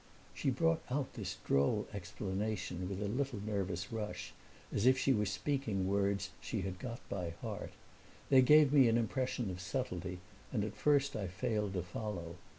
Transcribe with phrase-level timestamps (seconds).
[0.33, 4.33] She brought out this droll explanation with a little nervous rush,
[4.73, 7.73] as if she were speaking words she had got by heart.
[8.29, 10.19] They gave me an impression of subtlety
[10.51, 12.37] and at first I failed to follow.